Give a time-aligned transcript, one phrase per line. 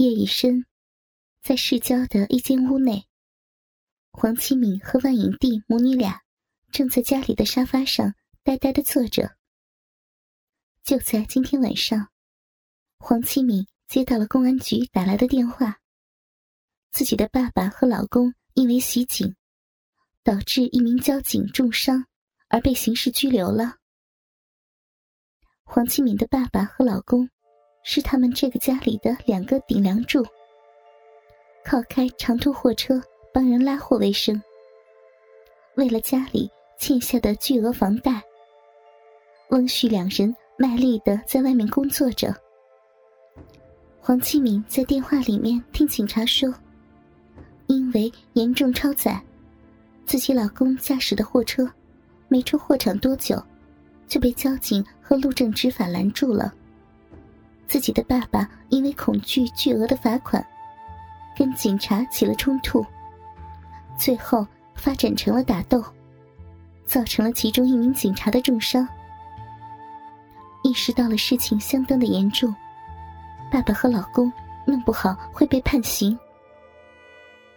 [0.00, 0.64] 夜已深，
[1.42, 3.06] 在市郊的一间屋内，
[4.12, 6.22] 黄启敏和万影帝母女俩
[6.72, 9.36] 正在家里的沙发上呆呆的坐着。
[10.84, 12.08] 就在今天晚上，
[12.98, 15.82] 黄启敏接到了公安局打来的电话，
[16.92, 19.36] 自己的爸爸和老公因为袭警，
[20.24, 22.06] 导致一名交警重伤
[22.48, 23.76] 而被刑事拘留了。
[25.62, 27.28] 黄启敏的爸爸和老公。
[27.82, 30.24] 是他们这个家里的两个顶梁柱，
[31.64, 33.02] 靠开长途货车
[33.32, 34.40] 帮人拉货为生。
[35.76, 38.22] 为了家里欠下的巨额房贷，
[39.50, 42.34] 翁旭两人卖力的在外面工作着。
[44.00, 46.52] 黄启敏在电话里面听警察说，
[47.66, 49.22] 因为严重超载，
[50.06, 51.70] 自己老公驾驶的货车
[52.28, 53.42] 没出货场多久，
[54.06, 56.52] 就被交警和路政执法拦住了。
[57.70, 60.44] 自己的爸爸因为恐惧巨额的罚款，
[61.36, 62.84] 跟警察起了冲突，
[63.96, 65.80] 最后发展成了打斗，
[66.84, 68.86] 造成了其中一名警察的重伤。
[70.64, 72.52] 意识到了事情相当的严重，
[73.52, 74.32] 爸爸和老公
[74.66, 76.18] 弄不好会被判刑。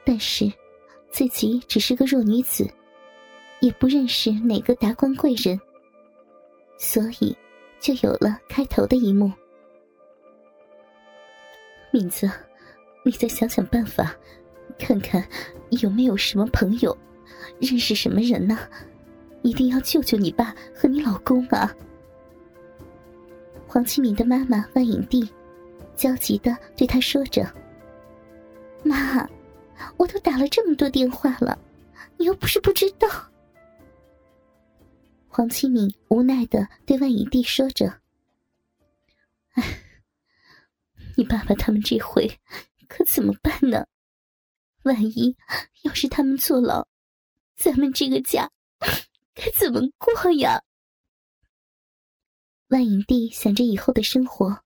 [0.05, 0.47] 但是，
[1.09, 2.71] 自己只是个弱女子，
[3.61, 5.59] 也不认识哪个达官贵人，
[6.77, 7.35] 所以
[7.79, 9.31] 就有了开头的一幕。
[11.93, 12.27] 敏子，
[13.05, 14.15] 你再想想办法，
[14.79, 15.23] 看看
[15.69, 16.97] 有没有什么朋友，
[17.61, 18.57] 认识什么人呢？
[19.43, 21.71] 一定要救救你爸和你老公啊！
[23.67, 25.29] 黄启敏的妈妈万影帝
[25.95, 27.45] 焦急的对他说着
[28.83, 29.29] ：“妈，
[29.95, 31.55] 我都打了这么多电话了，
[32.17, 33.07] 你又不是不知道。”
[35.29, 37.93] 黄启敏无奈的对万影帝说着
[41.15, 42.39] ：“你爸爸他们这回
[42.87, 43.85] 可怎么办呢？
[44.83, 45.37] 万一
[45.83, 46.87] 要是他们坐牢，
[47.55, 48.51] 咱们这个家
[49.33, 50.61] 该怎么过呀？
[52.67, 54.63] 万影帝想着以后的生活，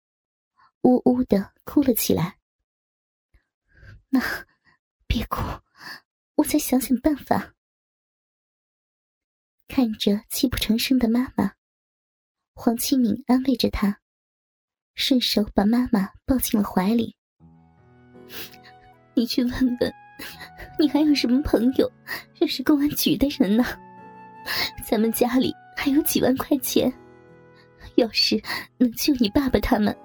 [0.81, 2.39] 呜呜的哭了起来。
[4.09, 4.19] 那
[5.05, 5.41] 别哭，
[6.35, 7.53] 我再想想办法。
[9.67, 11.55] 看着泣不成声的妈妈，
[12.53, 14.01] 黄启敏安慰着她。
[14.97, 17.15] 顺手把妈妈抱进了怀里。
[19.13, 19.93] 你去问问，
[20.79, 21.89] 你还有什么朋友
[22.33, 23.63] 认识公安局的人呢？
[24.83, 26.91] 咱们家里还有几万块钱，
[27.95, 28.41] 要是
[28.79, 29.95] 能救你爸爸他们，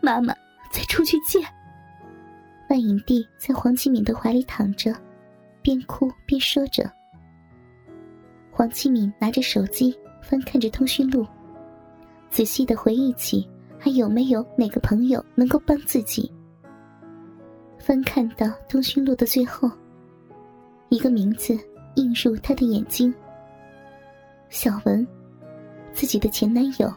[0.00, 0.32] 妈妈
[0.70, 1.40] 再出去借。
[2.70, 4.94] 万影帝在黄启敏的怀里躺着，
[5.62, 6.88] 边哭边说着。
[8.52, 11.26] 黄启敏拿着手机翻看着通讯录，
[12.30, 13.50] 仔细的回忆起。
[13.84, 16.30] 还有没有哪个朋友能够帮自己？
[17.80, 19.68] 翻看到通讯录的最后，
[20.88, 21.58] 一个名字
[21.96, 23.12] 映入他的眼睛。
[24.50, 25.04] 小文，
[25.92, 26.94] 自己的前男友，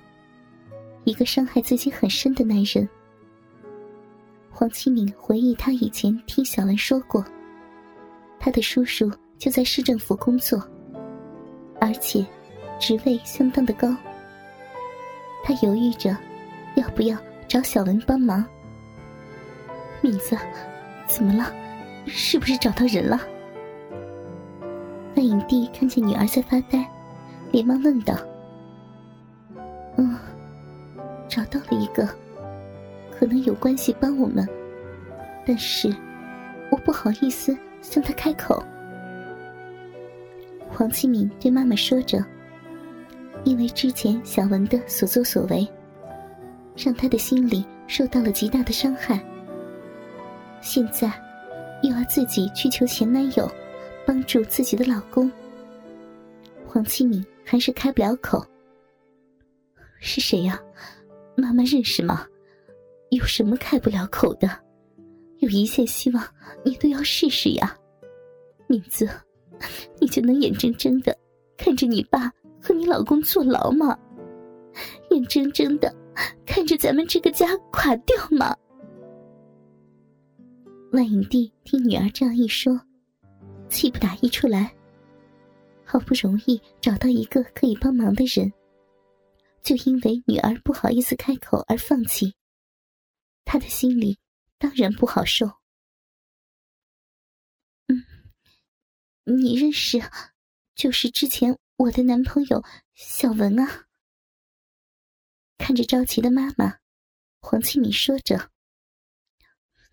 [1.05, 2.87] 一个伤害自己很深的男人。
[4.51, 7.25] 黄启敏回忆，他以前听小文说过，
[8.39, 10.63] 他的叔叔就在市政府工作，
[11.81, 12.23] 而且
[12.79, 13.87] 职位相当的高。
[15.43, 16.15] 他犹豫着。
[16.75, 18.45] 要不要找小文帮忙？
[20.01, 20.37] 敏子，
[21.07, 21.51] 怎么了？
[22.05, 23.19] 是不是找到人了？
[25.15, 26.85] 万影帝看见女儿在发呆，
[27.51, 28.13] 连忙问道
[29.97, 30.15] ：“嗯，
[31.27, 32.07] 找到了一个，
[33.17, 34.47] 可能有关系帮我们，
[35.45, 35.91] 但是
[36.69, 38.61] 我不好意思向他开口。”
[40.69, 42.23] 黄启敏对妈妈说着
[43.45, 45.67] ：“因为之前小文的所作所为。”
[46.75, 49.23] 让他的心里受到了极大的伤害。
[50.61, 51.11] 现在，
[51.83, 53.49] 又要自己去求前男友
[54.05, 55.31] 帮助自己的老公，
[56.67, 58.45] 黄启敏还是开不了口。
[59.99, 60.59] 是谁呀？
[61.35, 62.25] 妈妈认识吗？
[63.09, 64.49] 有什么开不了口的？
[65.39, 66.23] 有一线希望，
[66.63, 67.77] 你都要试试呀，
[68.67, 69.07] 敏子，
[69.99, 71.15] 你就能眼睁睁的
[71.57, 72.31] 看着你爸
[72.61, 73.97] 和你老公坐牢吗？
[75.11, 75.93] 眼睁睁的。
[76.45, 78.55] 看着咱们这个家垮掉吗？
[80.91, 82.79] 万影帝听女儿这样一说，
[83.69, 84.73] 气不打一处来。
[85.83, 88.51] 好不容易找到一个可以帮忙的人，
[89.61, 92.33] 就因为女儿不好意思开口而放弃，
[93.43, 94.17] 他的心里
[94.57, 95.45] 当然不好受。
[97.87, 98.03] 嗯，
[99.25, 100.01] 你认识，
[100.75, 102.63] 就是之前我的男朋友
[102.93, 103.84] 小文啊。
[105.57, 106.79] 看着着急的妈妈，
[107.39, 108.51] 黄庆敏说着：“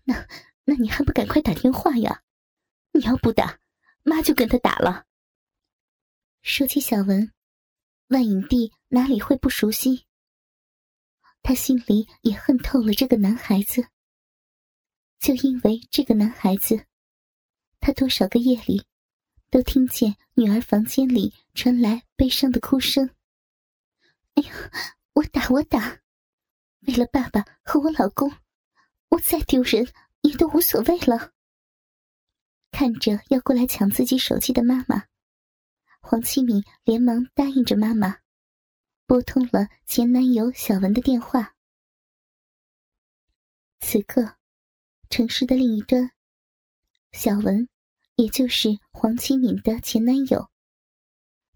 [0.05, 0.27] 那
[0.65, 2.23] 那你还不赶快打电话呀？
[2.91, 3.59] 你要不打，
[4.03, 5.05] 妈就跟他打了。
[6.41, 7.31] 说起小文，
[8.07, 10.05] 万影帝哪里会不熟悉？
[11.41, 13.87] 他心里也恨透了这个男孩子。
[15.19, 16.85] 就因为这个男孩子，
[17.79, 18.85] 他多少个夜里
[19.49, 23.09] 都听见女儿房间里传来悲伤的哭声。
[24.35, 24.71] 哎呀，
[25.13, 25.99] 我打我打，
[26.87, 28.31] 为了爸爸和我老公，
[29.09, 29.87] 我再丢人
[30.21, 31.31] 也都无所谓了。
[32.71, 35.05] 看着要过来抢自己手机的妈妈。
[36.01, 38.17] 黄启敏连忙答应着妈妈，
[39.05, 41.55] 拨通了前男友小文的电话。
[43.79, 44.35] 此刻，
[45.09, 46.11] 城市的另一端，
[47.11, 47.69] 小文，
[48.15, 50.49] 也就是黄启敏的前男友，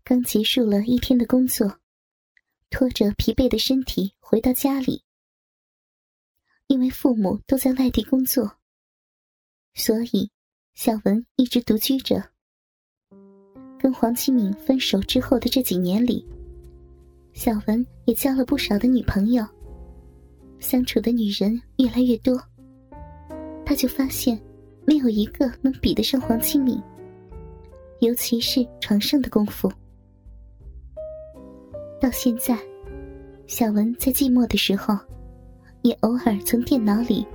[0.03, 1.79] 刚结束了一天的工作，
[2.69, 5.03] 拖着疲惫的身体回到家里。
[6.67, 8.57] 因为父母都在外地工作，
[9.73, 10.29] 所以
[10.73, 12.21] 小文一直独居着。
[13.79, 16.27] 跟黄启敏分手之后的这几年里，
[17.33, 19.45] 小文也交了不少的女朋友，
[20.59, 22.37] 相处的女人越来越多。
[23.65, 24.37] 他就发现，
[24.85, 26.81] 没有一个能比得上黄启敏，
[28.01, 29.71] 尤其是床上的功夫。
[31.99, 32.57] 到现在，
[33.47, 34.97] 小文在寂寞的时候，
[35.81, 37.25] 也偶尔从电脑里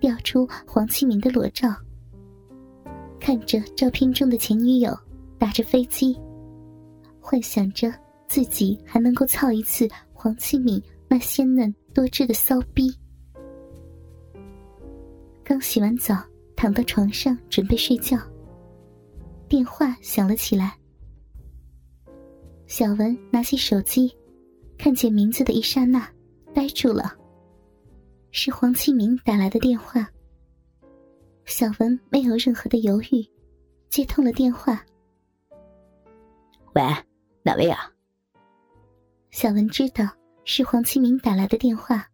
[0.00, 1.68] 调出黄启敏的裸照，
[3.18, 4.96] 看着照片中的前女友。
[5.38, 6.16] 打着飞机，
[7.18, 7.92] 幻想着
[8.28, 12.96] 自己还能够操一次黄启敏那鲜嫩多汁的骚逼。
[15.42, 16.16] 刚洗完澡，
[16.54, 18.16] 躺到床上准备睡觉，
[19.48, 20.78] 电话响了起来。
[22.72, 24.10] 小文拿起手机，
[24.78, 26.10] 看见名字的一刹那，
[26.54, 27.14] 呆住了。
[28.30, 30.10] 是黄启明打来的电话。
[31.44, 33.30] 小文没有任何的犹豫，
[33.90, 34.82] 接通了电话。
[36.74, 36.82] 喂，
[37.42, 37.92] 哪位啊？
[39.30, 40.08] 小文知道
[40.46, 42.08] 是黄启明打来的电话，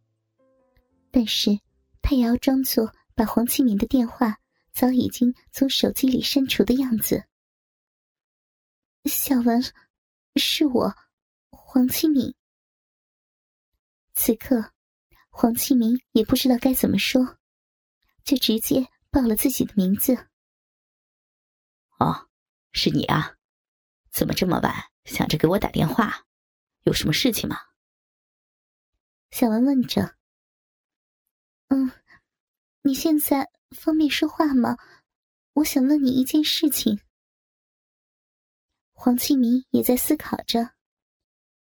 [1.12, 1.56] 但是
[2.02, 4.36] 他也要装作把黄启明的电话
[4.72, 7.22] 早已经从手机里删除的样子。
[9.04, 9.62] 小文，
[10.38, 10.94] 是我，
[11.50, 12.34] 黄启明。
[14.14, 14.72] 此刻，
[15.28, 17.38] 黄启明也不知道该怎么说，
[18.24, 20.28] 就直接报了自己的名字。
[21.98, 22.28] 哦，
[22.72, 23.36] 是你啊。
[24.10, 26.26] 怎么这么晚想着给我打电话？
[26.84, 27.56] 有什么事情吗？
[29.30, 30.16] 小文问着。
[31.68, 31.92] 嗯，
[32.82, 34.76] 你现在方便说话吗？
[35.52, 37.00] 我想问你一件事情。
[39.00, 40.72] 黄庆明也在思考着，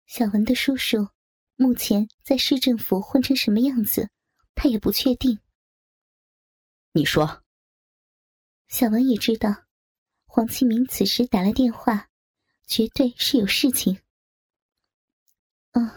[0.05, 1.11] 小文的叔叔
[1.55, 4.11] 目前在市政府混成什么样子，
[4.56, 5.38] 他也不确定。
[6.91, 7.44] 你说。
[8.67, 9.65] 小文也知道，
[10.27, 12.09] 黄庆明此时打来电话。
[12.67, 14.00] 绝对是有事情。
[15.73, 15.88] 哦，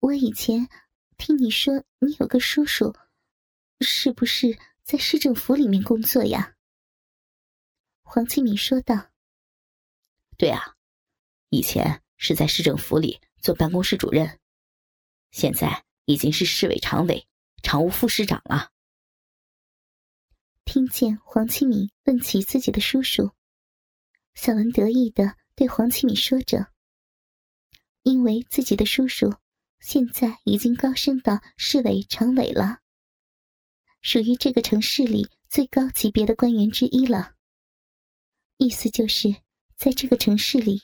[0.00, 0.68] 我以前
[1.16, 2.94] 听你说你有个叔叔，
[3.80, 6.54] 是不是在市政府里面工作呀？
[8.02, 9.09] 黄庆明说道
[10.40, 10.74] ：“对啊，
[11.50, 14.40] 以前是在市政府里做办公室主任，
[15.30, 17.26] 现在已经是市委常委、
[17.62, 18.70] 常务副市长了。”
[20.64, 23.32] 听见黄启敏问起自己的叔叔，
[24.32, 25.36] 小文得意的。
[25.54, 26.72] 对黄启敏说着
[28.02, 29.34] ：“因为自己的叔叔
[29.78, 32.78] 现在已经高升到市委常委了，
[34.00, 37.34] 属于这个城市里最高级别的官员之一了。
[38.56, 39.42] 意思就是，
[39.80, 40.82] 在这个城市里，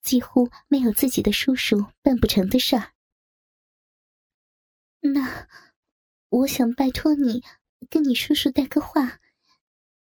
[0.00, 2.94] 几乎没有自己的叔叔办不成的事儿。
[5.00, 5.46] 那，
[6.30, 7.44] 我想拜托你
[7.90, 9.20] 跟你叔叔带个话，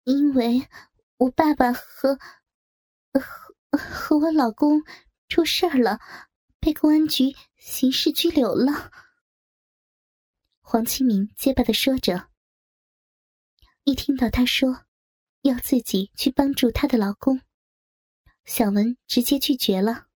[0.04, 0.68] 因为
[1.16, 2.20] 我爸爸和
[3.14, 4.82] 和。”和我老公
[5.28, 6.00] 出事儿了，
[6.60, 8.92] 被公安局刑事拘留了。
[10.60, 12.32] 黄清明结巴的说着。
[13.84, 14.86] 一听到他说
[15.44, 17.40] 要自己去帮助她的老公，
[18.50, 20.08] 小文直接拒绝了。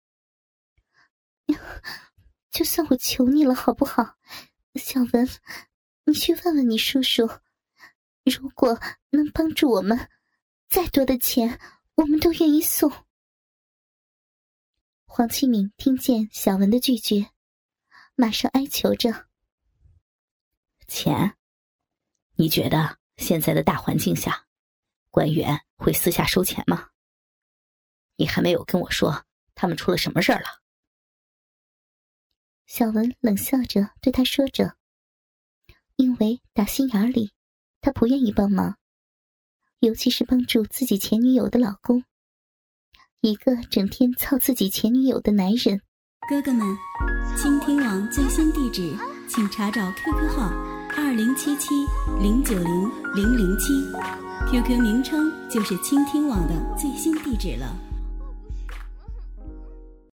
[2.50, 4.18] 就算我求你了，好不好？
[4.74, 5.30] 小文，
[6.06, 7.30] 你去问问你叔叔，
[8.26, 8.80] 如果
[9.12, 10.10] 能帮助我们，
[10.68, 11.60] 再多的钱
[11.94, 12.92] 我们都愿意送。
[15.06, 17.30] 黄启敏听见小文的拒绝，
[18.16, 19.28] 马上哀求着
[20.90, 21.38] ：“钱，
[22.34, 24.48] 你觉得现在的大环境下，
[25.12, 26.90] 官员会私下收钱吗？
[28.16, 30.48] 你还没有跟我说他们出了什么事儿了。”
[32.66, 34.76] 小文冷笑着对他说着
[35.98, 37.32] ：“因为打心眼里，
[37.82, 38.78] 他不愿意帮忙，
[39.80, 42.04] 尤其是帮助自己前女友的老公，
[43.22, 45.82] 一个整天操自己前女友的男人。
[46.30, 46.66] 哥哥们，
[47.38, 50.50] 倾听网最新地址，请查找 QQ 号
[50.96, 51.70] 二零七七
[52.22, 53.74] 零九零零零七
[54.50, 57.93] ，QQ 名称就是倾听网的最新地址了。